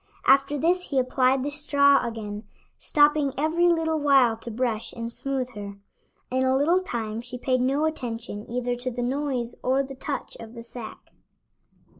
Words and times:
After 0.25 0.57
this 0.57 0.89
he 0.89 0.97
applied 0.97 1.43
the 1.43 1.51
straw 1.51 2.03
again, 2.03 2.47
stopping 2.75 3.33
every 3.37 3.67
little 3.67 3.99
while 3.99 4.35
to 4.37 4.49
brush 4.49 4.93
and 4.93 5.13
smoothe 5.13 5.49
her. 5.53 5.75
In 6.31 6.43
a 6.43 6.57
little 6.57 6.81
time 6.81 7.21
she 7.21 7.37
paid 7.37 7.61
no 7.61 7.85
attention 7.85 8.49
either 8.49 8.75
to 8.77 8.89
the 8.89 9.03
noise 9.03 9.53
or 9.61 9.83
the 9.83 9.93
touch 9.93 10.35
of 10.39 10.55
the 10.55 10.63
sack. 10.63 11.13